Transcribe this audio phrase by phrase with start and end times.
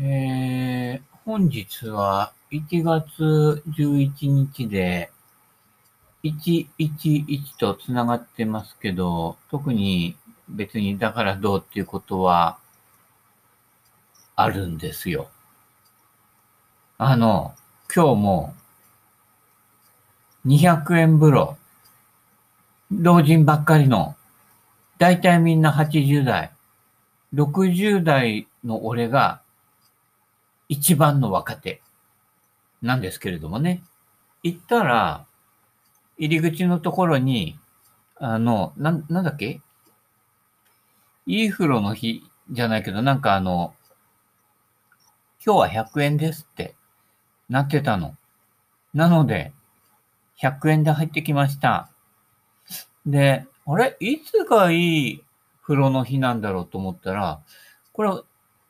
[0.00, 5.10] えー、本日は1月11日で、
[6.22, 10.16] 111とつながってますけど、特に
[10.48, 12.58] 別にだからどうっていうことは
[14.36, 15.28] あるんですよ。
[16.96, 17.56] あの、
[17.92, 18.54] 今日も
[20.46, 21.56] 200円風呂、
[22.92, 24.14] 老人ばっかりの、
[24.98, 26.52] だいたいみんな80代、
[27.34, 29.40] 60代の俺が
[30.68, 31.80] 一番の若手
[32.82, 33.82] なんですけれどもね。
[34.42, 35.26] 行ったら、
[36.18, 37.58] 入り口のところに、
[38.16, 39.60] あの、な、なんだっけ？
[41.26, 43.74] いい風呂の日じゃないけど、なんかあの、
[45.44, 46.74] 今日は100円ですって
[47.48, 48.16] なってたの。
[48.94, 49.52] なので、
[50.40, 51.88] 100円で入ってきました。
[53.06, 53.96] で、あれ？
[54.00, 55.24] いつがいい
[55.62, 57.40] 風呂の日なんだろうと思ったら、
[57.92, 58.10] これ、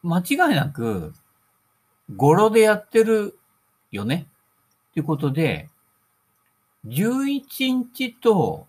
[0.03, 1.13] 間違いなく、
[2.17, 3.39] 語呂でやってる
[3.91, 4.27] よね。
[4.91, 5.69] っていうことで、
[6.87, 7.43] 11
[7.93, 8.67] 日と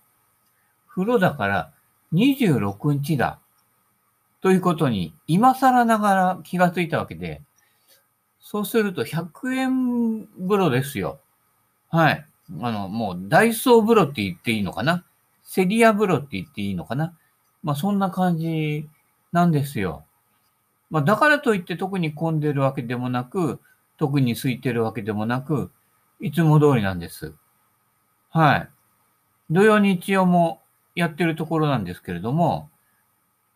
[0.87, 1.71] 風呂だから
[2.13, 3.39] 26日だ。
[4.41, 7.41] ということに今更ながら気がついたわけで、
[8.41, 11.19] そうすると100円風呂ですよ。
[11.89, 12.25] はい。
[12.61, 15.05] あの、もうダイソー風呂って言っていいのかな？
[15.43, 17.13] セリア風呂って言っていいのかな？
[17.63, 18.87] まあそんな感じ
[19.31, 20.03] なんですよ。
[20.89, 23.59] まあ、だからといって特に混んでるわけでもなく、
[23.97, 25.71] 特に空いてるわけでもなく、
[26.19, 27.33] いつも通りなんです。
[28.29, 28.69] はい。
[29.49, 30.61] 土曜日曜も
[30.95, 32.69] やってるところなんですけれども、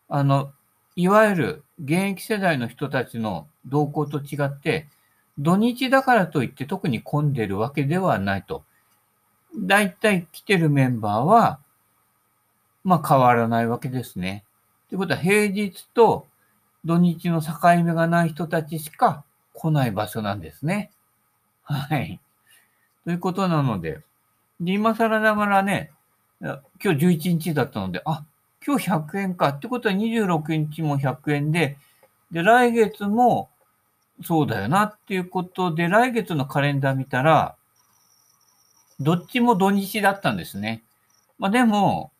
[0.08, 0.52] あの、
[0.96, 4.88] いわゆる現役世代の人たちの動向と違って、
[5.38, 8.64] 土日だからといって特に混んでるわけではないと。
[9.56, 11.58] だいたい来てるメンバーは、
[12.84, 14.44] まあ変わらないわけですね。
[14.88, 16.26] ということは平日と
[16.84, 20.90] 土日の境目がない人たちしか来ない場所なんですね。
[21.62, 22.20] はい。
[23.04, 24.00] ということなので、
[24.60, 25.90] で今更ながらね、
[26.40, 28.24] 今日11日だったので、あ、
[28.66, 29.48] 今日100円か。
[29.48, 31.78] ってことは26日も100円で、
[32.30, 33.48] で、来月も
[34.22, 37.56] そうだよなっていうことで、来月のカレンダー見たら、
[39.00, 40.82] どっちも土日だったんですね。
[41.38, 42.12] まあでも、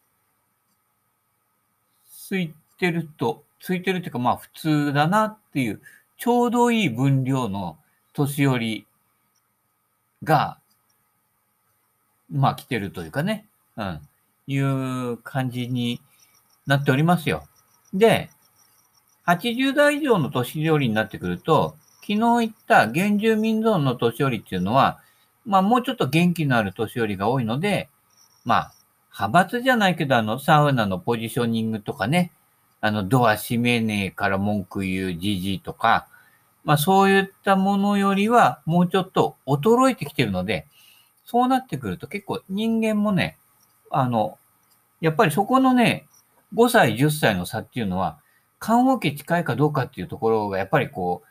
[2.31, 5.81] 空いてるとついてるっていうか、まあ普通だなっていう、
[6.19, 7.79] ちょうどいい分量の
[8.13, 8.87] 年寄り
[10.23, 10.59] が、
[12.31, 13.47] まあ来てるというかね、
[13.79, 14.01] うん、
[14.47, 16.03] いう感じに
[16.67, 17.49] なっておりますよ。
[17.95, 18.29] で、
[19.27, 25.01] 80代以上の年寄りになってくると、昨日言った原住民ゾーンの年寄りっていうのは、
[25.47, 27.89] まあもうちょっと元気のある年寄りが多いので、
[28.45, 28.75] まあ、
[29.19, 32.31] 派閥じゃないけど、あの、サウナのポジショニングとかね、
[32.85, 36.07] あの、ドア閉めねえから文句言うじじいとか、
[36.65, 40.67] まあそういったものよりはもうちょっと衰えてきてるので、
[41.25, 43.39] そうなってくると結構人間もね、
[43.91, 44.37] あの、
[45.01, 46.07] やっぱりそこのね、
[46.55, 48.19] 5歳、10歳の差っていうのは、
[48.59, 51.23] 看護期近いかどうかっていうところが、やっぱりこ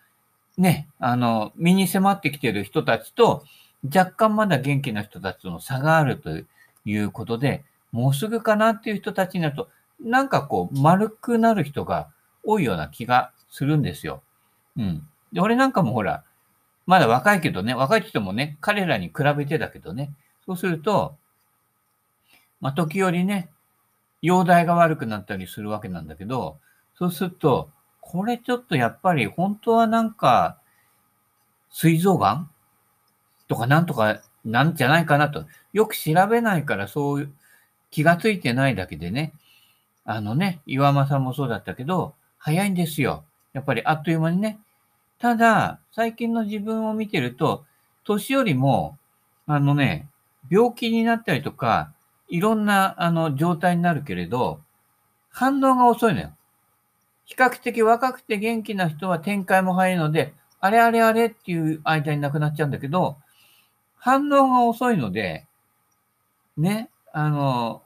[0.57, 3.43] う、ね、あの、身に迫ってきてる人たちと、
[3.95, 6.31] 若干まだ元気な人たちとの差があると
[6.83, 9.69] いうことで、もうすぐかなっていう人たちになると、
[10.03, 12.09] なんかこう、丸くなる人が
[12.43, 14.21] 多いような気がするんですよ。
[14.77, 15.07] うん。
[15.31, 16.23] で、俺なんかもほら、
[16.85, 20.13] まだ若いけどね、若い人もね、彼らに比べてだけどね、
[20.45, 21.15] そうすると、
[22.59, 23.49] まあ、時折ね、
[24.21, 26.59] 容体が悪くなったりするわけなんだけど、
[26.97, 27.69] そうすると、
[28.01, 30.57] これちょっとやっぱり本当はなんか、
[31.71, 32.49] 膵臓がん？
[33.47, 35.45] とかなんとかなんじゃないかなと。
[35.71, 37.29] よく調べないからそう
[37.91, 39.33] 気がついてないだけでね、
[40.05, 43.23] あのね、岩間さんもそうだったけど、早いんですよ。
[43.53, 44.59] やっぱりあっという間にね。
[45.19, 47.65] ただ、最近の自分を見てると、
[48.03, 48.97] 年よりも、
[49.47, 50.09] あのね、
[50.49, 51.93] 病気になったりとか、
[52.27, 54.59] いろんな、あの、状態になるけれど、
[55.29, 56.33] 反応が遅いのよ。
[57.25, 63.17] 比較的若くて元気な人は展開も早いので、あれあれあれっていう間になくなっちゃうんだけど、
[63.97, 65.45] 反応が遅いので、
[66.57, 67.81] ね、あの、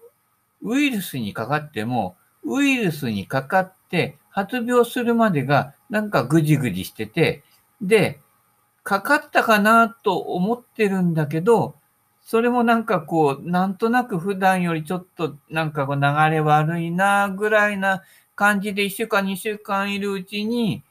[0.62, 7.44] ウイルスにかかっても、ウイルスにかかって発病するまでがなんかぐじぐじしてて、
[7.82, 8.20] で、
[8.84, 11.76] かかったかなと思ってるんだけど、
[12.24, 16.02] それもなんかこう、なんとなく普段よりちょっとなんかこう流
[16.34, 18.04] れ悪いなぐらいな
[18.36, 20.84] 感じで1週間2週間いるうちに、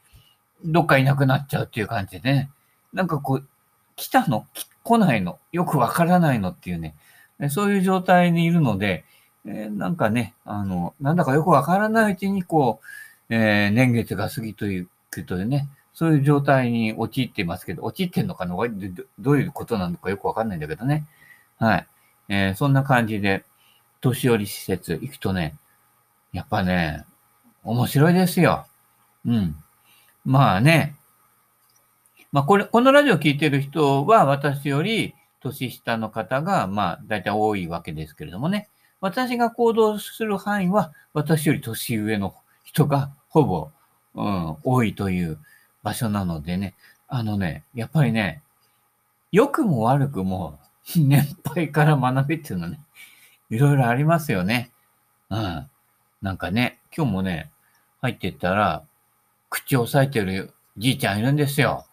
[0.63, 2.49] どっかいなくなっちゃうっていう感じでね。
[2.93, 3.47] なんかこう、
[3.95, 4.47] 来たの？
[4.83, 5.39] 来ないの？
[5.51, 6.95] よくわからないのっていうね。
[7.49, 9.05] そういう状態にいるので、
[9.47, 12.81] えー、なんかね、あの、なんだかよくわからないうちに、こ
[13.29, 18.67] う、えー、年月が過ぎというこというね、そういう状態に陥っていますけど、陥ってんのかなど
[19.19, 21.05] どういうことなのかよくわかんないんだけどね。
[21.57, 21.87] はい。
[22.29, 23.45] えー、そんな感じで、
[24.01, 25.55] 年寄り施設行くとね、
[26.33, 27.05] やっぱね、
[27.63, 28.67] 面白いですよ。
[29.25, 29.55] うん。
[30.25, 30.95] まあね。
[32.31, 38.69] まあこれ、このラジオ聞いてる人は私より年下の方が、まあ大体多いわけですけれどもね。
[39.01, 43.69] 私が行動する範囲は私より年上の人がほぼ、
[44.15, 45.39] うん、多いという
[45.83, 46.75] 場所なのでね。
[47.07, 48.41] あのね、やっぱりね、
[49.31, 50.59] 良くも悪くも
[50.95, 52.81] 年配から学びっていうのね、
[53.49, 54.71] いろいろありますよね。
[55.29, 55.69] うん。
[56.21, 57.51] なんかね、今日もね、
[58.01, 58.83] 入ってったら、
[59.49, 61.85] 口を押さえてるじいちゃんいるんですよ。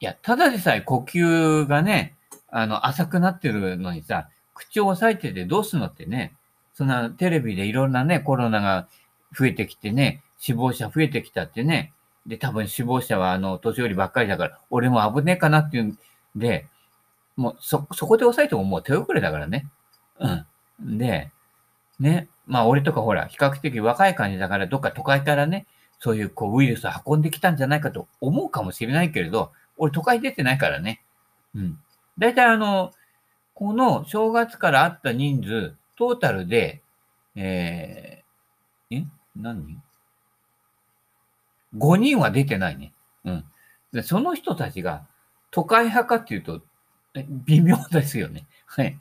[0.00, 2.16] いや、ただでさえ呼吸がね、
[2.48, 6.34] あの、浅くなってるのにさ、口を押さえててどうすんのってね、
[6.74, 8.88] そんなテレビでいろんなね、コロナが
[9.38, 11.92] 増えてきてね、死亡者増えてきたってね、
[12.26, 15.98] で、多分死亡者はあの、年寄りばっかりだから、俺も危ねえかなっていうん
[16.34, 16.66] で、
[17.36, 19.68] もう、そ、そこで押さえてももう手遅れだからね。
[20.18, 20.98] うん。
[20.98, 21.30] で、
[22.00, 25.66] ね、まあ俺とかほら、比較的若い感じだから、どっか都会からね、
[25.98, 31.02] そういうこうウイルスを運んできたんじゃないかと思うかもしれないけれど、俺都会出てないからね。
[31.54, 31.78] うん。
[32.18, 32.92] だいたいあの、
[33.56, 36.82] この正月からあった人数、トータルで、
[37.34, 39.04] えー、え？
[39.34, 39.82] 何人
[41.78, 42.92] ?5 人は出てないね。
[43.24, 43.44] うん。
[43.92, 45.06] で、その人たちが
[45.50, 46.60] 都会派かっていうと、
[47.46, 48.44] 微妙ですよね。
[48.66, 48.98] はい。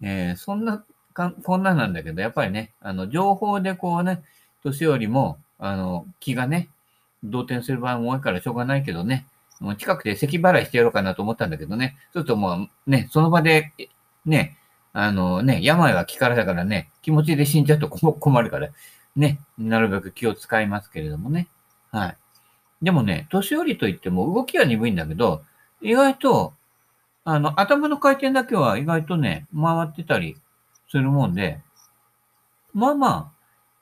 [0.00, 4.22] えー、そんなか、こんななんだけど、やっぱりね、あの、情報でこうね、
[4.62, 6.68] 年寄りも、あの、気がね、
[7.24, 9.26] 動転する場合も多いからしょうがないけどね、
[9.60, 13.72] もう近くで咳払いしてやろうかなと思ったんだけどね、ちょっともうね、その場で、
[14.24, 14.56] ね、
[14.92, 18.68] あのね、病は気からだからね、気持ちで死んじゃうと困るから、
[19.16, 21.48] ね、なるべく気を使いますけれどもね。
[21.90, 22.16] はい。
[22.82, 25.42] でもね、年寄りといっても動きは鈍いんだけど、
[25.80, 26.54] 意外と、
[27.24, 30.36] あの、頭の回転だけは意外とね、回ってたり
[30.90, 31.60] するもんで、
[32.72, 33.30] まあまあ、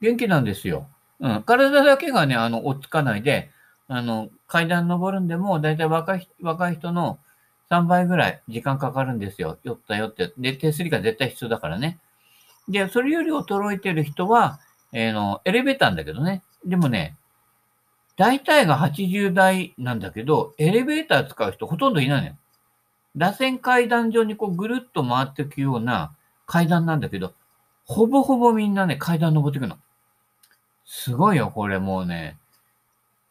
[0.00, 0.88] 元気なんですよ。
[1.20, 1.42] うん。
[1.42, 3.50] 体だけがね、あの、落ち着かないで、
[3.88, 7.18] あの、階段登るんでも、だいたい若い、若い人の
[7.70, 9.58] 3倍ぐらい時間かかるんですよ。
[9.62, 10.32] 酔ったよって。
[10.38, 11.98] で、手すりが絶対必要だからね。
[12.68, 14.60] で、それより衰えてる人は、
[14.92, 16.42] えー、の、エレベーターんだけどね。
[16.64, 17.16] でもね、
[18.16, 22.36] 大体が80代なんだけど、エレベーター使う人ほとんどいないのよ。
[23.14, 26.14] 螺旋階段上にこうぐるっと回っていくような
[26.46, 27.34] 階段なんだけど、
[27.84, 29.78] ほぼほぼみんなね、階段登っていくの。
[30.84, 32.38] すごいよ、これもうね。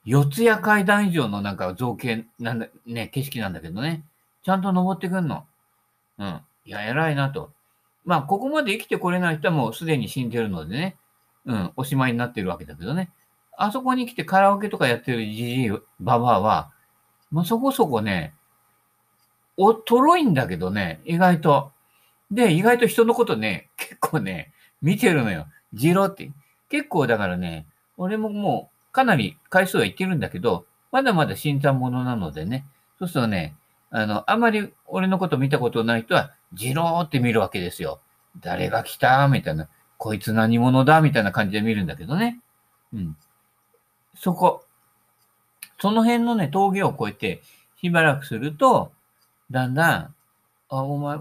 [0.05, 4.03] 四谷階段以上のなんか造形なんだ、ね、景色なんだけどね。
[4.43, 5.45] ちゃんと登ってくんの。
[6.19, 6.41] うん。
[6.65, 7.51] いや、偉いなと。
[8.05, 10.95] まあ、ここまで生きてこれない人はもうすでに死んでるのでね。
[11.45, 13.09] うん、おしまいになってるわけだけどね。
[13.57, 15.69] あそこに来てカラオケとかやってるじじい、
[15.99, 16.71] ばばあは、
[17.31, 18.33] まあ、そこそこね、
[19.57, 21.71] お、とろいんだけどね、意外と。
[22.29, 24.51] で、意外と人のことね、結構ね、
[24.81, 25.47] 見てるのよ。
[25.73, 26.31] ジロって。
[26.69, 27.65] 結構だからね、
[27.97, 32.65] 俺ももうかなり回数は言ってるんだけど、まだまだ新参者なのでね、
[32.97, 33.53] そうするとね、
[33.89, 37.99] あの、あまり俺のこと見たことない人は、じろーって見るわけですよ。
[38.39, 39.67] 誰が来たみたいな。
[39.97, 42.39] こいつ何者だみたいな感じで見るんだけどね。
[42.93, 43.17] うん。
[44.17, 44.63] そこ。
[45.81, 47.43] その辺のね、峠を越えて、
[47.81, 48.93] しばらくすると、
[49.51, 50.15] だんだん、
[50.69, 51.17] あ、お前、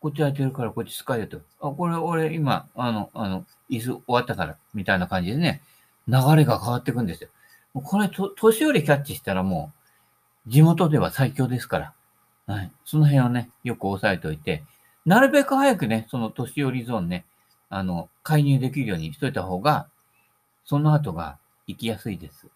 [0.00, 1.40] こっち空いてるからこっち使えよと。
[1.62, 5.62] あ、これ俺今、あの、あの、椅子終わったから、みたいな感じでね、
[6.08, 7.30] 流れが変わっていくんですよ。
[7.74, 9.72] これ、と、年寄りキャッチしたらも
[10.46, 11.92] う、地元では最強ですから。
[12.46, 12.72] はい。
[12.84, 14.64] その辺をね、よく押さえておいて、
[15.06, 17.24] なるべく早くね、その年寄りゾーンね、
[17.70, 19.88] あの、介入できるようにしといた方が、
[20.64, 22.46] その後が行きやすいです。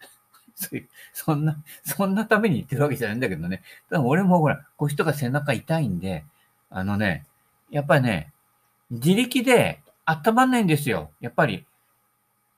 [1.13, 3.61] そんな、そんなために言ってるわけじゃないんだけどね。
[3.89, 6.25] ただ俺もほら、腰とか背中痛いんで、
[6.69, 7.25] あのね、
[7.69, 8.31] やっぱりね、
[8.91, 11.11] 自力で温まんないんですよ。
[11.21, 11.65] やっぱり、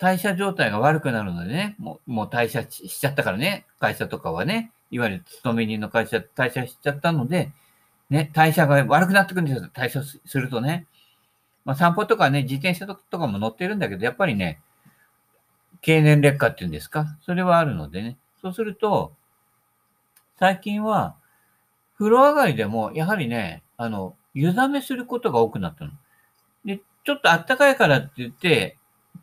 [0.02, 7.52] 代謝状態が悪くなるのでね、もうもう代謝しちゃったからね、会社とかはね、いわゆる勤め人の会社、代謝しちゃったので、
[8.10, 9.70] ね、代謝が悪くなってくるんですよ。
[9.72, 10.88] 代謝するとね。
[11.66, 14.60] まあ、散歩とかね、自転車とかも乗ってるんだけど、やっぱりね、
[15.82, 17.06] 経年劣化っていうんですか？
[17.22, 18.18] それはあるのでね。
[18.42, 19.14] そうすると、
[20.40, 21.16] 最近は、
[21.96, 25.92] 風呂上がりでも、やはりね、あの、湯冷めすることが多くなったの。
[26.66, 28.78] で、ちょっと暖かいからって言って、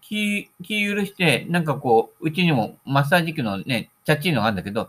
[0.08, 4.88] 気、気許して、なんかこう、うちにもマッサージ機のね、チャッチーのがあるんだけど、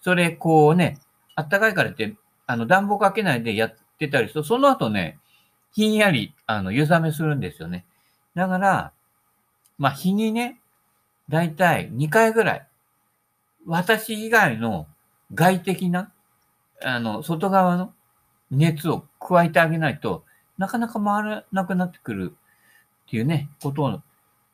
[0.00, 0.98] それこうね、
[1.36, 2.14] 暖かいからって、
[2.46, 5.18] あの、暖房かけないでやってたりすると、その後ね、
[5.72, 7.84] ひんやり、あの、湯冷めするんですよね。
[8.34, 8.92] だから、
[9.78, 10.60] まあ、日にね、
[11.28, 12.66] だいたい2回ぐらい、
[13.66, 14.86] 私以外の
[15.34, 16.12] 外的な、
[16.82, 17.92] あの、外側の
[18.50, 20.24] 熱を加えてあげないと
[20.58, 22.34] なかなか回らなくなってくる
[23.06, 24.00] っていうね、ことに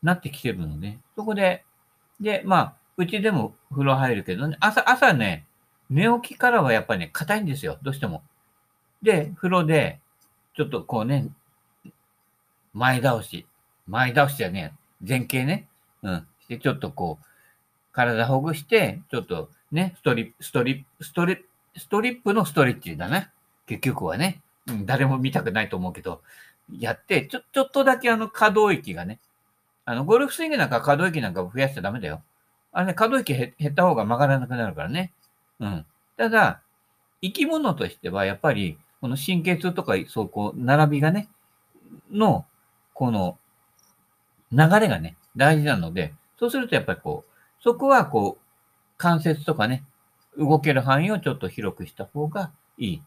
[0.06, 1.64] なってきてるので、そこで、
[2.20, 5.44] で、まあ、うちでも風呂入るけどね、朝、朝ね、
[5.90, 8.22] 寝起きからはやっぱりね、硬いんですよ、どうしても。
[9.02, 9.98] で、風呂で、
[10.54, 11.28] ちょっとこうね、
[12.72, 13.46] 前倒し、
[13.88, 15.66] 前倒しじゃねえ、前傾ね、
[16.02, 17.26] うん、して、ちょっとこう、
[17.92, 23.30] 体ほぐして、ちょっとね、ストリップ、ストリップ、ストリップ、ストリップのストレッチだね。
[23.66, 24.40] 結局はね。
[24.68, 26.22] うん、誰も見たくないと思うけど、
[26.78, 29.18] やって、ちょ、ちょっとだけあの可動域がね、
[29.86, 32.20] あの、ゴルフスイングなんか可動域なんか増やしちゃダメだよ。
[32.72, 35.12] あれね、可動域減った方が曲がらなくなるからね。
[35.60, 35.86] うん。
[36.16, 36.60] ただ、
[37.22, 41.28] 生き物としては、やっぱり、この神経痛とか、そうこう、並びがね、
[42.10, 42.44] の、
[42.94, 43.38] この、
[44.52, 48.44] 流れがね、大事なので、そうするとやっぱりこう、そこはこう、
[48.98, 49.84] 関節とかね、
[50.36, 53.02] 動ける範囲をちょっと広くした方がいい。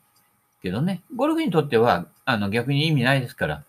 [0.61, 3.63] けどね、ゴルフにとっては、あの、逆に意味ないですから、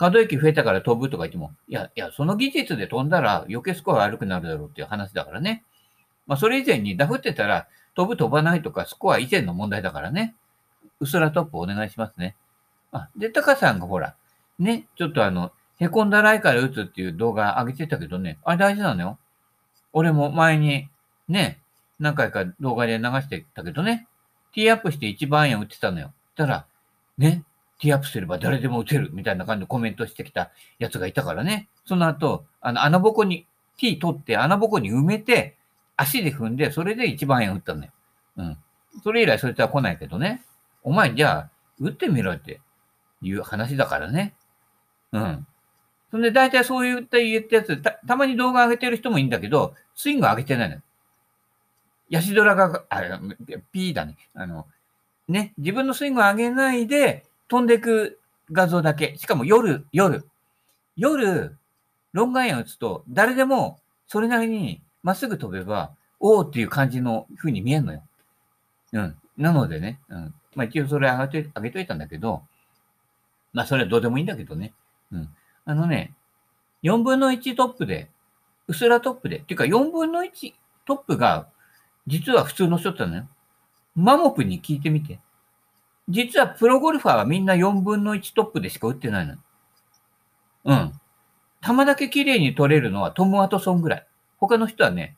[0.00, 5.62] 可動域増えたから飛ぶとか言っても、いや、いや、その技術で飛んだら余計スコア悪くなるだろうっていう話だからね。
[6.26, 10.34] まあ、それ以前にダフってたら、飛ぶ飛ばないとかスコア以前の問題だからね。
[11.00, 12.34] うすらトップお願いしますね。
[12.92, 14.14] あ、で、タカさんがほら、
[14.58, 19.18] ね、ちょっとあの、へこんだらいから打つっていう動画上げてたけどね、あれ大事なのよ。
[19.92, 20.88] 俺も前に、
[21.28, 21.60] ね、
[21.98, 24.08] 何回か動画で流してたけどね、
[24.54, 26.14] ティーアップして1番円打ってたのよ。
[26.36, 26.64] たら、
[27.18, 27.44] ね、
[27.80, 31.68] ティーアップすれば誰でも打てるみたいな感じでコメントしてきたやつがいたからね。
[31.86, 33.46] その後、あの、穴ぼこに、
[33.78, 35.56] ティー取って穴ぼこに埋めて、
[35.96, 37.90] 足で踏んで、それで1番円打ったのよ。
[38.36, 38.58] うん。
[39.02, 40.42] それ以来そいつは来ないけどね。
[40.82, 42.60] お前、じゃあ、打ってみろって
[43.22, 44.34] いう話だからね。
[45.12, 45.46] うん。
[46.10, 50.82] そんで、大体そういった言ったやつた、たまに動画上げてる人もいいんだけど、スイング上げてないのよ。
[52.10, 53.18] ヤシドラが、あれ、
[53.72, 54.16] P だね。
[54.34, 54.66] あの、
[55.28, 58.20] ね、自分のスイングを上げないで飛んでいく
[58.52, 59.16] 画像だけ。
[59.18, 60.24] しかも夜、夜。
[60.96, 61.58] 夜、
[62.12, 65.90] ロングアイアン打つと、誰でもそれなりにまっすぐ飛べば、
[66.20, 68.02] おーっていう感じの風に見えるのよ。
[68.92, 69.16] うん。
[69.36, 70.34] なのでね、うん。
[70.54, 72.42] まあ一応それ上げと上げといたんだけど、
[73.52, 74.72] まあそれはどうでもいいんだけどね。
[75.12, 75.28] うん。
[75.64, 76.14] あのね、
[76.84, 78.08] 4分の1トップで、
[78.68, 80.52] うすらトップで、っていうか4分の1
[80.86, 81.48] トップが
[82.06, 83.28] 実は普通の人だってのよ。
[83.96, 85.18] マモプに聞いてみて。
[86.08, 89.36] 実はプロゴルファーはみんな4分の1トップでしか打ってないの。
[90.64, 90.92] うん。
[91.62, 94.06] 球だけ綺麗に取れるのはトム・ワトソンぐらい。
[94.38, 95.16] 他の人はね、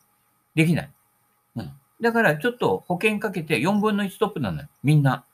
[0.54, 0.90] できない。
[1.56, 1.72] うん。
[2.00, 4.68] だからちょっと保険かけて4分の1トップなのよ。
[4.82, 5.24] みんな。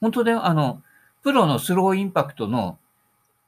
[0.00, 0.46] 本当だよ。
[0.46, 0.82] あの、
[1.22, 2.78] プロのスローインパクトの、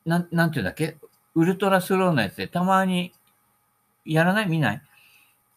[0.05, 0.97] なん、なんていうんだっけ？
[1.35, 3.12] ウルトラスローのやつでたまに
[4.07, 4.49] やらない？
[4.49, 4.83] 見ない？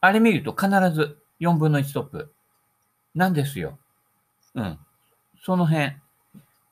[0.01, 2.31] あれ見ると必ず4分の1トップ。
[3.15, 3.79] なんですよ。
[4.55, 4.77] うん。
[5.43, 5.93] その辺。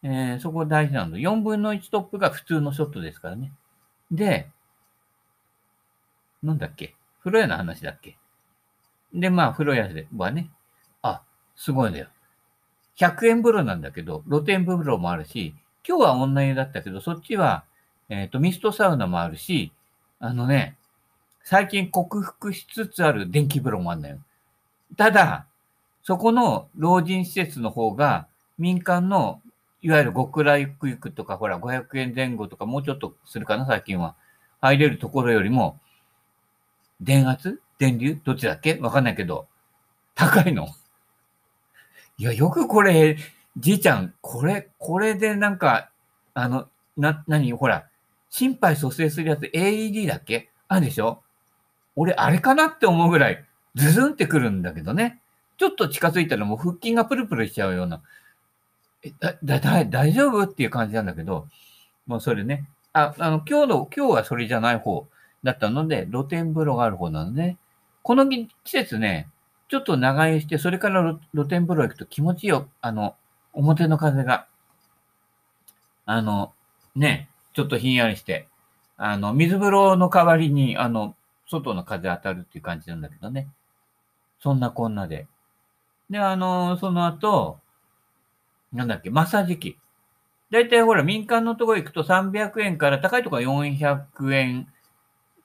[0.03, 1.17] えー、そこ大事なの。
[1.17, 3.51] 4分の1トップが普通のショットですからね。
[4.11, 4.47] で、
[6.43, 6.95] なんだっけ？
[7.19, 8.17] 風呂屋の話だっけ？
[9.13, 10.49] で、まあ、風呂屋ではね、
[11.01, 11.21] あ、
[11.55, 12.07] すごいんだよ。
[12.97, 15.55] 100円風呂なんだけど、露天風呂もあるし、
[15.87, 17.63] 今日は女湯だったけど、そっちは、
[18.09, 19.71] えっ、ー、と、ミストサウナもあるし、
[20.19, 20.77] あのね、
[21.43, 24.17] 最近克服しつつある電気風呂もあるんだよ。
[24.95, 25.45] ただ、
[26.03, 29.41] そこの老人施設の方が、民間の、
[29.81, 34.15] いわゆる極楽育とか、ほら、500円前後とか、もうちょっとするかな、最近は。
[34.59, 35.79] 入れるところよりも、
[36.99, 37.61] 電圧？
[37.77, 38.19] 電流？
[38.23, 38.79] どっちだっけ？
[38.81, 39.47] わかんないけど、
[40.15, 40.67] 高いの。
[42.17, 43.17] いや、よくこれ、
[43.57, 45.91] じいちゃん、これ、これでなんか、
[46.33, 47.87] あの、な、なに、ほら、
[48.29, 50.49] 心肺蘇生するやつ AED だっけ？
[50.67, 51.21] あるでしょ？
[51.95, 53.45] 俺、あれかなって思うぐらい、
[53.75, 55.21] ズズンってくるんだけどね。
[55.57, 58.01] ちょっと近づいたらもう腹筋がプルプルしちゃうような。
[59.03, 61.47] え、だ、だ、だ、大丈夫っていう感じなんだけど、
[62.07, 62.67] もうそれね。
[62.93, 65.07] あ、あの、今日の、今日はそれじゃない方
[65.43, 67.57] だったので、露天風呂がある方なので、
[68.03, 69.29] この季節ね、
[69.69, 72.69] ちょっと長居して、それから露天風呂行くと気持ちいいよ。
[72.81, 73.15] あの、
[73.53, 74.47] 表の風が。
[76.05, 76.53] あの、
[76.95, 78.47] ね、ちょっとひんやりして、
[78.97, 81.15] あの、水風呂の代わりに、あの、
[81.49, 83.47] 外の風当たるっていう感じなんだけどね。
[84.39, 85.27] そんなこんなで。
[86.09, 87.59] で、あの、その後、
[88.73, 89.77] なんだっけ、マッサージ機。
[90.49, 94.67] だいたいほら、民間のとこ行くと300円から高いところは400円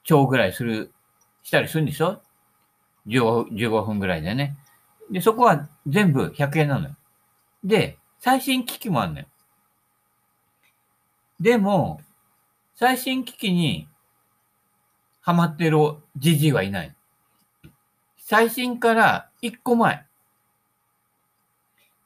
[0.04, 0.92] 超ぐらいする、
[1.42, 2.22] したりするんでしょ
[3.06, 4.56] ？15, ?15 分ぐらいでね。
[5.10, 6.96] で、そこは全部100円なのよ。
[7.64, 9.26] で、最新機器もあるのよ。
[11.40, 12.00] でも、
[12.76, 13.88] 最新機器に
[15.20, 15.78] ハマってる
[16.16, 16.94] じじいはいない。
[18.16, 20.04] 最新から1個前。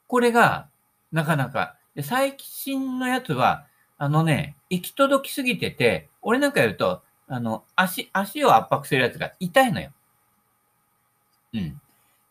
[0.07, 0.69] これが、
[1.13, 1.77] なかなか。
[1.95, 3.67] で最新のやつは、
[3.99, 9.91] あのね、行き届きすぎてて、俺なんかやると、あの、足、足を圧迫するやつが痛いのよ。
[11.55, 11.81] うん。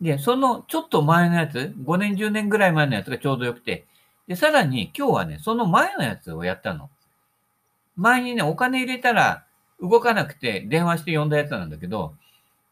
[0.02, 3.86] で、そのちょっと前のやつ、5年、10年ぐらい前のやつがちょうどよくて、
[4.28, 6.90] で、さらに今日はね、その前のやつをやったの。
[7.96, 9.46] 前にね、お金入れたら
[9.82, 12.16] 動かなくて電話して呼んだやつなんだけど、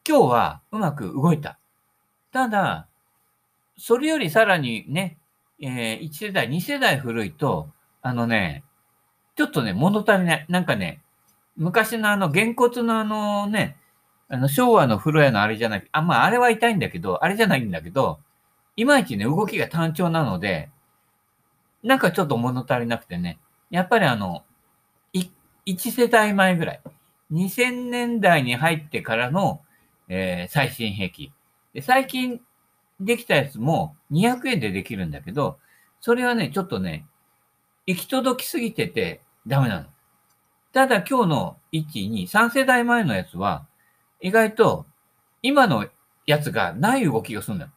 [0.07, 1.57] 今日はうまく動いた。
[2.31, 2.87] ただ、
[3.77, 5.17] それよりさらにね、
[5.65, 7.69] えー、1世代、2世代古いと、
[8.01, 8.63] あのね、
[9.35, 10.45] ちょっとね、物足りない。
[10.49, 11.01] なんかね、
[11.55, 13.77] 昔のあの、げんこつのあのね、
[14.27, 18.19] あの、昭和の風呂屋のあれじゃない、あ、まあ、あれは痛いんだけど、あれじゃないんだけど、
[18.75, 20.69] いまいちね、動きが単調なので、
[21.81, 23.39] なんかちょっと物足りなくてね、
[23.69, 24.43] やっぱりあの、
[25.65, 26.81] 1世代前ぐらい、
[27.31, 29.61] 2000年代に入ってからの、
[30.09, 31.31] えー、最新兵器。
[31.73, 32.41] で最近
[32.99, 35.57] できたやつも200円でできるんだけど、
[35.99, 37.05] それはね、ちょっとね、
[37.85, 39.85] 行き届きすぎててダメなの。
[40.71, 43.65] ただ今日の1、2、3世代前のやつは、
[44.21, 44.85] 意外と
[45.41, 45.85] 今の
[46.25, 47.71] やつがない動きがするんだよ。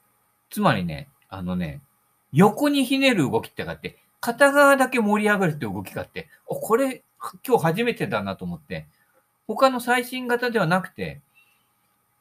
[0.50, 1.80] つまりね、あのね、
[2.32, 7.02] 横にひねる動きってがあって、片側だけ盛り上がるって動きがあって、これ
[7.46, 8.86] 今日初めてだなと思って、
[9.46, 11.20] 他の最新型ではなくて、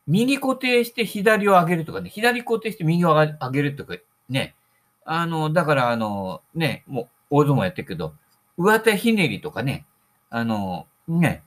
[0.08, 3.96] 右固定して左を上げるとかね、左固定して右を上げるとか
[4.30, 4.56] ね、
[5.04, 7.08] あの、だからあの、ね、もう
[7.38, 8.14] 大相撲やってるけど、
[8.58, 9.86] 上手ひねりとかね、
[10.30, 11.44] あの、ね、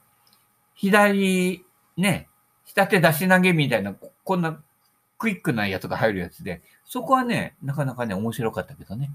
[0.75, 1.65] 左、
[1.97, 2.29] ね、
[2.65, 4.61] 下手出し投げみたいな、こんな
[5.19, 9.11] クイックなやつが入るやつで、そこはね、なかなかね、面白かったけどね。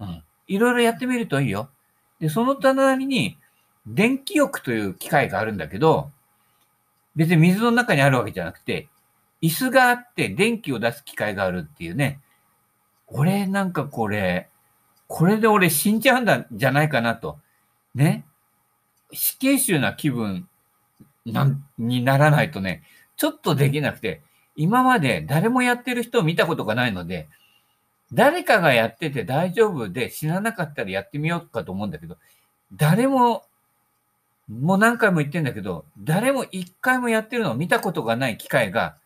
[0.00, 0.22] うん。
[0.48, 1.70] いろいろやってみるといいよ。
[2.18, 3.38] で、その隣に、
[3.86, 6.10] 電気浴という機械があるんだけど、
[7.16, 8.88] 別に水の中にあるわけじゃなくて、
[9.42, 12.20] 椅子があって電気を出す機械があるっていうね。
[13.06, 14.48] 俺なんかこれ、
[15.08, 17.38] これで俺死んじゃうんだ、じゃないかなと。
[17.94, 18.24] ね。
[19.12, 20.48] 死刑囚な気分
[21.26, 22.82] なんにならないとね、
[23.16, 24.22] ちょっとできなくて、
[24.56, 27.28] 今まで誰もやってる人を見たことがないので、
[28.12, 32.16] 誰かがやってて大丈夫で死ななかったらやってみようかと思うんだけど、
[32.72, 33.44] 誰も
[34.50, 38.96] もう何回も言ってんだけど、誰も一回もやってるのを見たことがない機械が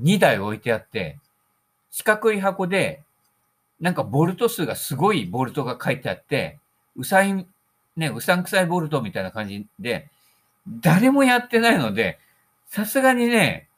[0.00, 1.18] 2台置いてあって、
[1.90, 3.02] 四角い箱で、
[3.80, 6.58] なんかボルト数がすごいボルトが書いてあって、
[6.96, 7.46] うさい、
[7.96, 10.10] ね、うさんくさいボルトみたいな感じで、
[10.80, 12.18] 誰もやってないので、
[12.68, 13.68] さすがにね、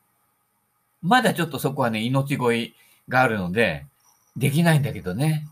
[1.01, 2.75] まだちょっとそこはね、命乞い
[3.09, 3.87] があるので、
[4.37, 5.47] できないんだけどね。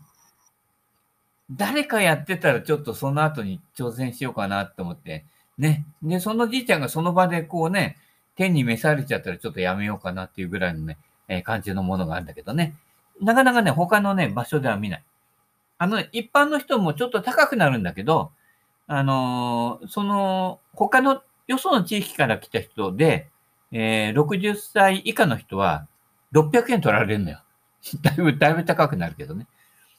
[1.51, 5.25] 誰かやってたらちょっとその後に挑戦しようかなって思って、
[5.59, 5.85] ね。
[6.01, 7.97] で、そのじいちゃんがその場でこうね、
[8.35, 12.75] 天に召されちゃったらちょっとやめようかなっていうぐらいのね、えー、感じのものがあるんだけどね。
[13.21, 15.03] なかなかね、他のね、場所では見ない。
[15.77, 18.31] あの、一般の人もちょっと高くなるんだけど、
[18.87, 23.29] あのー、その、他の、よその地域から来た人で、
[23.71, 25.87] えー、60歳以下の人は、
[26.33, 27.41] 600円取られるのよ。
[28.01, 29.47] だいぶ、だいぶ高くなるけどね。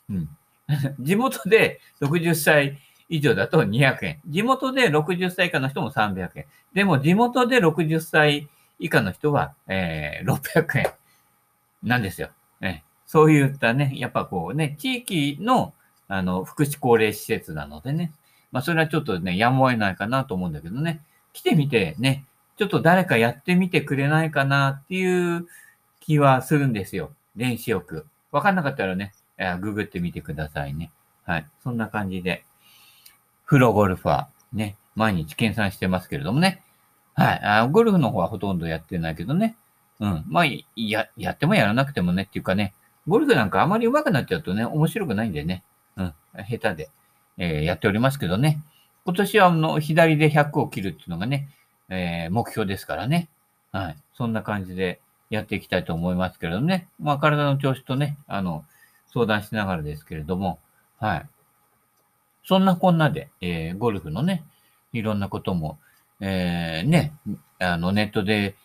[0.09, 0.29] うん。
[1.01, 2.79] 地元で60歳
[3.11, 4.21] 以上だと200円。
[4.27, 6.45] 地元で60歳以下の人も300円。
[6.73, 10.93] でも地元で60歳以下の人は、えー、600円
[11.83, 12.31] なんですよ。
[12.61, 15.75] ね、そういったね、やっぱこうね、地域の
[16.09, 18.13] あの福祉高齢施設なのでね、
[18.53, 21.01] まあそれはちょっとね、やむを得ないかなと思うんだけどね、
[21.33, 22.25] 来てみてね、
[22.57, 25.47] ちょっと誰かやってみてくれないかなっていう
[25.99, 27.11] 気はするんですよ。
[27.35, 28.07] 電子浴。
[28.31, 29.13] わかんなかったらね、
[29.61, 30.91] ググってみてくださいね。
[31.25, 31.47] はい。
[31.63, 32.45] そんな感じで。
[33.51, 36.63] プロゴルファー、ね、毎日計算してますけれどもね。
[37.15, 37.41] はい。
[37.43, 39.57] あゴルフの方はほとんどやってないけどね。
[39.99, 40.25] うん。
[40.29, 40.45] まあ、
[40.77, 42.75] や、やってもやらなくてもねっていうかね、
[43.09, 45.65] ゴルフなんかあまり上手くなっちゃうとね、面白くないんでね。
[45.97, 46.15] うん。
[46.49, 46.91] 下手で、
[47.39, 48.63] えー、やっておりますけどね。
[49.05, 51.49] 今年はあの、左で100を切るっていうのがね、
[51.89, 53.29] えー、目標ですからね。
[53.73, 53.97] はい。
[54.15, 56.87] そんな感じでやっていきたいと思いますけれどもね。
[57.01, 58.65] まあ、体の調子とね、あの、
[59.13, 60.61] 相談しながらですけれども、
[61.01, 61.27] はい。
[62.51, 64.43] そんなこんなで、えー、ゴルフのね、
[64.93, 65.79] いろんなことも、
[66.19, 67.13] えー、ね、
[67.61, 68.57] あの、ネットで、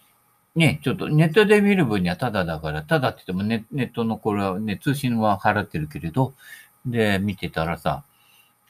[0.56, 6.34] ね、ちょっとネットで見る分にはタダだから、タダって言ってもネネットのこれはね、通信は払ってるけれど、
[6.88, 8.04] で、見てたらさ、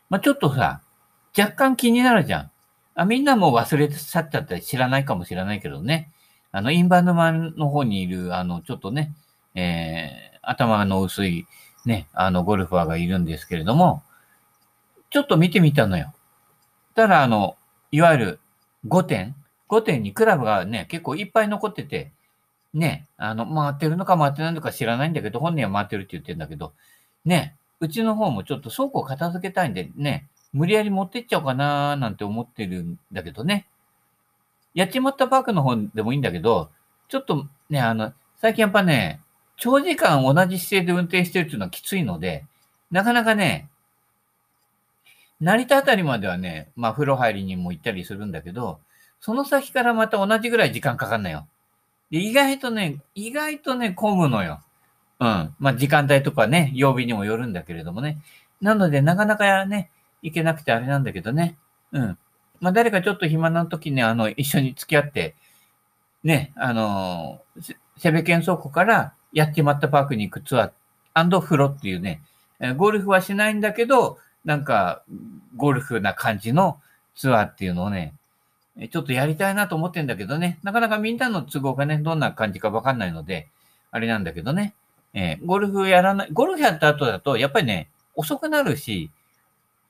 [0.09, 0.81] まあ、ちょっとさ、
[1.37, 2.51] 若干気になるじゃん。
[2.95, 6.11] あみんなも忘れ去っちゃったり知らないかもしれないけどね。
[6.51, 9.13] あの、インバウンドマンの方にいる、あの、ちょっとね、
[9.53, 11.47] えー、頭の薄い、
[11.85, 14.03] ね、あの、ゴルファーがいるんですけれども、
[15.15, 16.13] ちょっと見てみたのよ。
[16.93, 17.55] たら、あの、
[17.89, 18.39] いわゆる
[18.85, 19.33] 5点
[19.69, 22.11] ?5 点にクラブがね、結構いっぱい残ってて、
[22.73, 26.73] ね、あの、回ってるのか回ってないのか知らないんだけど、本人は回ってるって言ってるんだけど、
[27.23, 33.67] ね、うちの方もちょっと倉庫を片付けたいんでね、無理やり持ってっちゃおうかななんて思ってるんだけどね。
[34.73, 36.71] やっちまったパークの方でもいいんだけど、
[37.07, 39.21] ちょっとね、あの、最近やっぱね、
[39.55, 42.43] 長時間同じ姿勢で運転してるっていうのはきついので、
[42.91, 43.69] なかなかね、
[45.41, 48.79] 成田あたりまではね、まあ風呂入りにも行ったりするんだけど、
[49.19, 51.47] その先からまた同じぐらい時間かかんのよ。
[52.11, 54.61] で、意外とね、意外とね、混むのよ。
[55.19, 55.55] うん。
[55.59, 58.19] まあ時間帯とかね、曜日にもよるんだけれどもね。
[58.61, 59.89] なので、なかなかね、
[60.21, 61.57] 行けなくてあれなんだけどね。
[61.91, 62.17] うん。
[62.59, 65.35] まあ誰かちょっと暇な時に、あの、一緒に付き合って、
[66.23, 72.21] ね、あのー、セベケン倉庫からやってまったパークに行くツアー、風呂っていうね、
[72.77, 75.03] ゴルフはしないんだけど、なんか、
[75.57, 76.79] ゴルフな感じの
[77.15, 78.13] ツアーっていうのをね、
[78.91, 83.47] ちょっとやりたいなと思ってんだけどね、なかなかみんなの都合がね、どんな感じかわかんないので、
[83.91, 84.73] あれなんだけどね、
[85.13, 89.09] えー、ゴルフやらない、ゴルフやった後だと、やっぱりね、遅くなるし、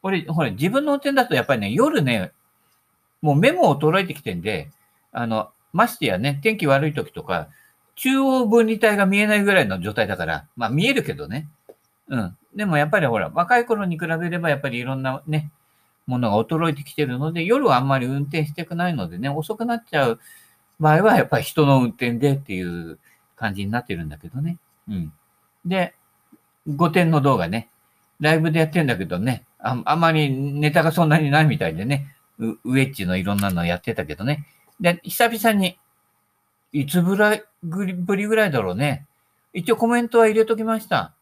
[0.04, 2.32] 俺、ほら、自分の運転だとやっぱりね、夜ね、
[3.22, 4.70] もう目も衰えてきてんで、
[5.12, 7.50] あの、ましてやね、天気悪い時とか、
[7.96, 11.48] 中央分離帯が見えないぐらいの状態だから、まあ見えるけどね。
[12.10, 12.38] うん。
[12.56, 15.52] でもやっぱりほら、若い頃に比べればやっぱりいろんなね、
[16.08, 20.20] ものが衰えてきてるので、夜はあんまり運転してくないのでね、遅くなっちゃう
[20.80, 23.00] 場合はやっぱり人の運転でっていう
[23.36, 24.58] 感じになってるんだけどね。
[24.90, 25.14] うん。
[25.66, 25.94] で、
[26.68, 27.70] 5点の動画ね、
[28.20, 34.46] ライブでやってんだけどね、ああんまりネタがそんなにないみたいでね、ウウェッジのいろんなのやってたけどね。
[34.80, 35.78] で、久々に、
[36.72, 39.08] いつぶらぶりぐらいだろうね。
[39.54, 41.15] 一応コメントは入れときました。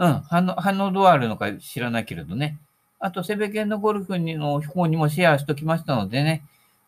[0.00, 2.58] うん、反応、反応どうあるのか知らないけれどね。
[2.98, 6.42] あと、セベケンのゴルフの方にもシェアしときましたのでね。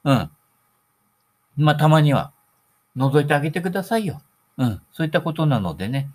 [0.05, 0.31] うん。
[1.59, 2.33] まあ、たまには、
[2.97, 4.23] 覗いてあげてくださいよ。
[4.57, 4.81] うん。
[4.93, 6.09] そういったことなのでね。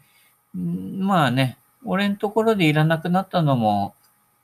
[0.55, 3.93] まあね、俺のところでいらなくなったのも、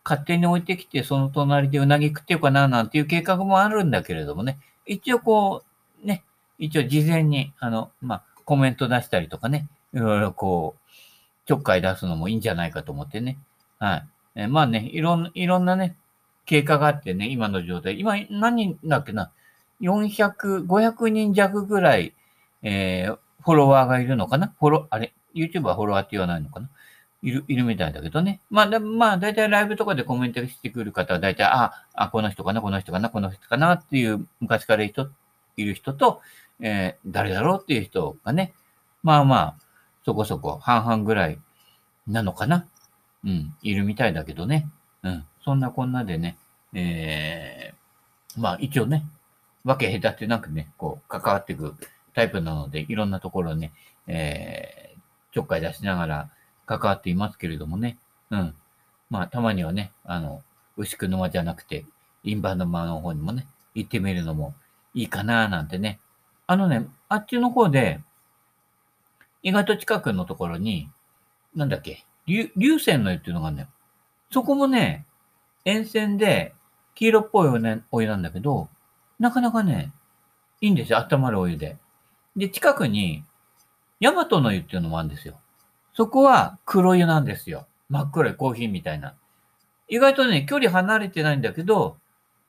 [0.04, 4.60] 勝手に置いてきて、その隣でうなぎ食ってよかな、なんていう計画もあるんだけれどもね。
[4.86, 5.64] 一応こ
[6.04, 6.24] う、ね、
[6.60, 10.84] 一応事前に、あの、まあ、コメント出したりとかね、いろいろこう、
[11.46, 13.38] ちょっかい出すのもいいんじゃないかと思ってね。
[13.80, 14.08] はい。
[14.36, 15.96] えまあね、いろん、いろんなね、
[16.46, 18.00] 経過があってね、今の状態。
[18.00, 19.32] 今、何人だっけな
[19.82, 22.14] ?400、500人弱ぐらい、
[22.62, 24.54] えー、フォロワーがいるのかな？
[24.60, 26.70] フォロ、あれ ?YouTube はフォロワーって言わないのかな？
[27.22, 28.42] いる、いるみたいだけどね。
[28.50, 33.74] まあ、だまあ、だいたいライブとかでコメントしてくる方は、だいたい、あ、あ、この人かな、この人かな、この人かな？
[33.74, 35.10] っていう、昔から人、
[35.56, 36.22] いる人と、
[36.60, 37.60] えー、誰だろう？
[37.62, 38.54] っていう人がね、
[39.04, 39.56] まあまあ、
[40.06, 41.40] そこそこ半々ぐらい
[42.08, 42.66] なのかな？
[43.24, 44.68] うん、いるみたいだけどね。
[45.04, 46.38] うん、そんなこんなでね、
[46.74, 49.06] えー、まあ一応ね、
[49.64, 51.76] わけ隔てなくね、こう、関わっていく
[52.14, 53.72] タイプなので、いろんなところね、
[54.08, 56.30] えー、ちょっかい出しながら
[56.66, 57.98] 関わっていますけれどもね。
[58.30, 58.54] うん。
[59.10, 60.42] まあ、たまにはね、あの、
[60.76, 61.86] 牛久沼じゃなくて、
[62.24, 64.54] インバウンドマの方にもね、行ってみるのも
[64.94, 66.00] いいかななんてね。
[66.48, 68.02] あのね、あっちの方で、
[69.44, 70.90] 意外と近くのところに、
[71.56, 73.70] なんだっけ、流泉の湯っていうのがあるんだよ。
[74.32, 75.06] そこもね、
[75.66, 76.54] 沿線で
[76.96, 78.70] 黄色っぽいお湯,、お湯なんだけど、
[79.20, 79.92] なかなかね、
[80.62, 80.98] いいんですよ。
[80.98, 81.78] 温まるお湯で。
[82.36, 83.24] で、近くに、
[84.00, 85.40] ヤマトの湯っていうのもあるんですよ。
[85.94, 87.68] そこは黒湯なんですよ。
[87.90, 89.14] 真っ黒いコーヒーみたいな。
[89.88, 91.98] 意外とね、距離離れてないんだけど、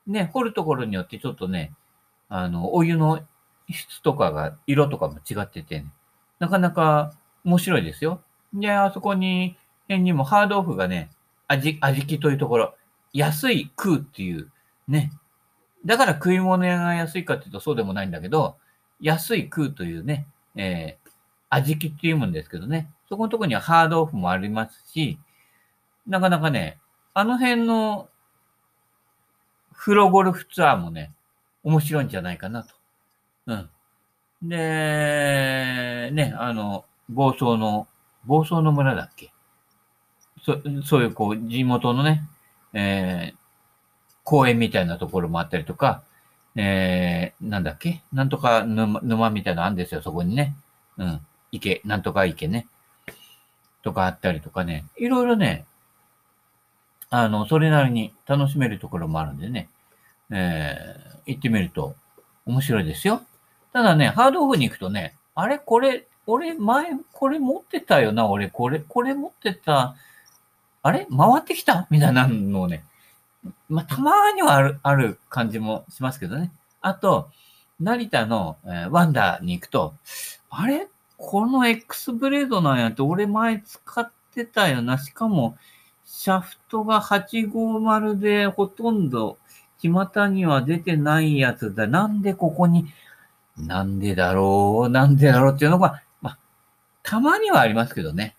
[0.07, 1.75] ね、掘るところによってちょっとね、
[2.29, 3.21] あの、お湯の
[3.71, 5.87] 質とかが、色とかも違ってて、ね、
[6.39, 7.13] なかなか
[7.45, 8.23] 面白いですよ。
[8.53, 9.57] で、あそこに
[9.89, 11.11] 辺にもハードオフがね、
[11.49, 12.75] 味、味気というところ、
[13.13, 14.51] 安い食うっていう、
[14.89, 15.13] ね。
[15.85, 18.57] だから食い物屋が安いかっていうとそうでもないんだけど、
[19.01, 21.11] 安い食うというね、えー、
[21.51, 22.91] 味気っていうもんですけどね。
[23.09, 25.19] そこのとこにはハードオフもありますし、
[26.07, 26.79] なかなかね、
[27.13, 28.09] あの辺の
[29.75, 31.13] 風呂ゴルフツアーもね、
[31.63, 32.75] 面白いんじゃないかなと。
[33.47, 33.71] うん。
[34.49, 37.89] で、ね、あの、暴走の、
[38.27, 39.33] 暴走の村だっけ？
[40.43, 42.23] そそういうこう、地元のね、
[42.75, 43.37] えー、
[44.25, 46.03] 公園みたいなところもあったりとか、
[46.57, 48.03] えー、なんだっけ？
[48.13, 50.55] なんとか沼沼みたいなのあるんですよ、そこにね。
[50.99, 51.21] うん。
[51.51, 52.67] 池、なんとか池ね。
[53.83, 54.85] とかあったりとかね。
[54.97, 55.65] いろいろね、
[57.11, 59.69] あの、それなりに楽しめるところもあるんでね。
[60.31, 61.95] えー、行ってみると
[62.47, 63.23] 面白いですよ。
[63.75, 69.97] ただね、ハードオフに行くとね、あれこれ、俺前これ持ってたよな、俺これ、これ持ってた
[70.83, 71.07] あれ？
[71.11, 71.87] 回ってきた？
[71.91, 72.85] みたいなのをね、
[73.69, 76.53] まあ、たまにはある、ある感じもしますけどね。
[76.83, 77.31] あと、
[77.81, 79.95] 成田の、えー、ワンダーに行くと、
[80.51, 80.87] あれ？
[81.17, 84.99] この X ブレードなんやって、俺前使ってたよな。
[84.99, 85.57] しかも、
[86.05, 89.39] シャフトが850でほとんど
[89.79, 91.87] 巷には出てないやつだ。
[91.87, 92.87] なんでここに、
[93.59, 96.39] なんでだろう、なんでだろうっていうのが、まあ、
[97.03, 98.35] たまにはありますけどね。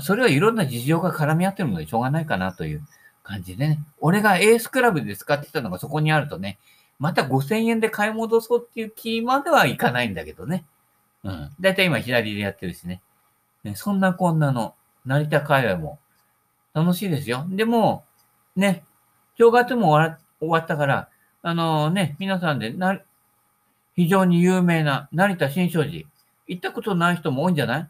[0.00, 2.82] それはいろんな事情が絡み合ってるのでしょうがないかなという
[3.22, 3.80] 感じでね。
[4.00, 6.58] 俺がエースクラブで使ってたのがそこにあるとね、
[6.98, 10.64] また5000円で買い戻そうっていう気まではいかないんだけどね。
[11.24, 11.50] うん。
[11.60, 13.02] だいたい今左でやってるしね。
[13.64, 15.98] ねそんなこんなの、成田界隈も
[16.74, 17.44] 楽しいですよ。
[17.48, 18.04] でも、
[18.56, 18.84] ね、
[19.36, 21.08] 正月も終わ終わったから、
[21.42, 23.00] あのね、皆さんでな、
[24.02, 26.08] 非常に有名な成田新勝寺、
[26.48, 27.88] 行ったことない人も多いんじゃない？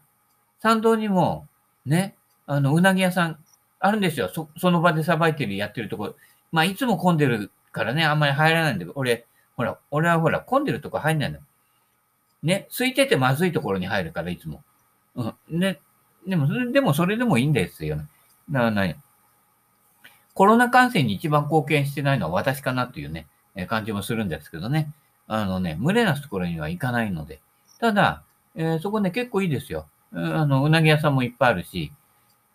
[0.59, 1.47] 参道にも、
[1.87, 3.37] ね、あの、うなぎ屋さん、
[3.79, 4.29] あるんですよ。
[4.29, 6.15] そ、その場でさばいてる、やってるところ
[6.51, 9.25] まあ、いつも混んでるからね、あんまり入らないんだけど、俺、
[9.57, 11.39] ほら、俺はほら、混んでるとこ入んないの。
[12.43, 14.63] ね、空いててまずいところに入るから、いつも。
[15.15, 15.59] うん。
[15.59, 15.79] ね、
[16.27, 18.05] でも、それでも、それでもいいんですよね。
[18.51, 18.97] だからね、
[20.35, 23.27] コロナ感染に一番貢献してないのは私かなというね、
[23.67, 24.93] 感じもするんですけどね。
[25.27, 27.39] あのね、群れなすところには行かないので。
[27.79, 28.23] ただ、
[28.55, 29.87] えー、そこね、結構いいですよ。
[30.13, 31.91] あの、うなぎ屋さんもいっぱいあるし、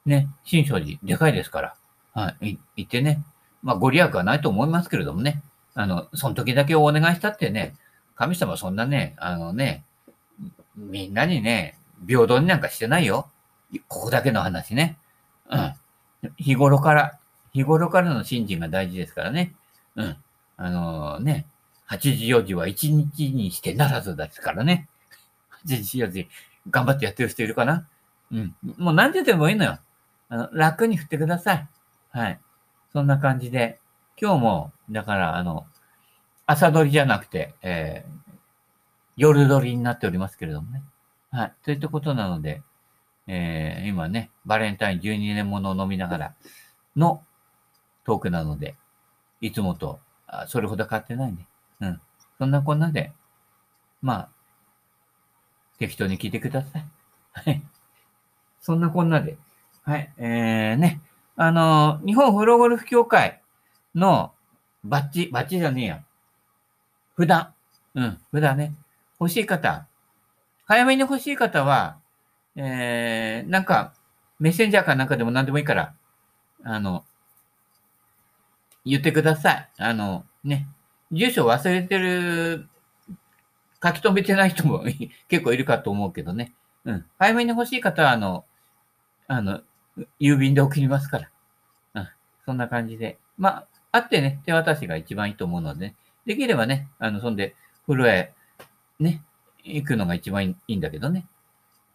[0.07, 1.75] ね、新勝寺、でかいですから。
[2.15, 3.23] はい、行ってね。
[3.63, 5.43] まあ、ご利益はないと思いますけれどもね。
[5.75, 7.75] あの、その時だけお願いしたってね、
[8.17, 9.85] 神様そんなね、あのね、
[10.77, 13.29] みんなにね、平等になんかしてないよ。
[13.89, 14.99] ここだけの話ね。
[15.51, 15.75] うん。
[16.37, 17.19] 日頃から、
[17.53, 19.55] 日頃からの信心が大事ですからね。
[19.97, 20.17] うん。
[20.57, 21.47] あのー、ね、
[21.91, 24.89] 8時4時は1日にしてならずですからね。
[25.65, 26.29] 8時4時、
[26.71, 27.87] 頑張ってやってる人いるかな？
[28.31, 28.55] うん。
[28.77, 29.79] もう何時でもいいのよ。
[30.29, 31.69] あの、楽に振ってください。
[32.11, 32.41] はい。
[32.93, 33.81] そんな感じで、
[34.21, 35.67] 今日も、だから、あの、
[36.47, 38.39] 朝撮りじゃなくて、えー、
[39.17, 40.83] 夜撮りになっておりますけれどもね。
[41.31, 41.53] はい。
[41.63, 42.63] といったことなので、
[43.27, 46.35] えー、今ね、バレンタイン12年ものを飲みながら
[46.97, 47.23] の
[48.05, 48.75] トークなので、
[49.41, 51.48] いつもと、あそれほど変わってないね。
[51.81, 52.01] うん。
[52.39, 53.13] そんなこんなで、
[54.03, 54.29] まあ、
[55.79, 56.85] 適当に聞いてください。
[57.33, 57.63] はい。
[58.61, 59.37] そんなこんなで、
[59.83, 60.13] はい。
[60.19, 61.01] えー、ね、
[61.37, 63.41] あの、日本プローゴルフ協会
[63.95, 64.33] の
[64.85, 66.05] バッジ、バッジじゃねえや。
[67.17, 67.49] 札。
[67.95, 68.75] うん、札ね。
[69.21, 69.87] 欲しい方。
[70.67, 71.99] 早めに欲しい方は、
[72.57, 73.95] えー、なんか、
[74.39, 75.95] メッセンジャーかなんかでも何でもいいから、
[76.63, 77.05] あの、
[78.85, 79.69] 言ってください。
[79.79, 80.69] あの、ね、
[81.13, 82.69] 住所忘れてる、
[83.83, 84.85] 書き留めてない人も
[85.29, 86.53] 結構いるかと思うけどね。
[86.85, 87.07] うん。
[87.19, 88.45] 早めに欲しい方は、あの、
[89.27, 89.61] あの、
[90.21, 91.31] 郵便で送りますから。
[91.95, 92.09] うん。
[92.45, 93.19] そんな感じで。
[93.37, 95.95] まあ、あってね、手渡しが一番いいと思うので、ね、
[96.27, 97.55] できればね、あの、そんで、
[97.87, 98.35] 風呂へ、
[98.99, 99.23] ね、
[99.65, 101.27] 行くのが一番いいんだけどね。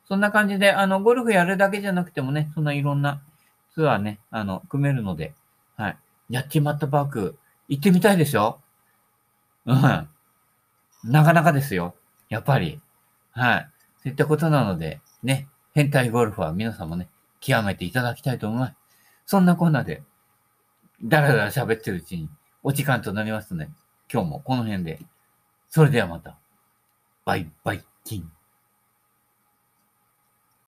[0.05, 3.21] そんな感じで、あの、ゴルフやるだけじゃなくてもね、そんないろんな
[3.73, 5.33] ツアーね、あの、組めるので、
[5.75, 5.97] はい。
[6.29, 8.59] やっちまったパーク、行ってみたいでしょ
[9.65, 10.09] うん。
[11.03, 11.95] なかなかですよ。
[12.29, 12.81] やっぱり。
[13.31, 13.69] はい。
[14.01, 18.73] そういったことなので、ね、変態ゴルフは皆さんもね、極めていただきたいと思います。
[19.25, 20.03] そんなこんなで、
[21.03, 22.29] だらだら喋ってるうちに、
[22.63, 23.69] お時間となりますので、
[24.11, 24.99] 今日もこの辺で。
[25.69, 26.37] それではまた。
[27.25, 28.31] バイバイキン。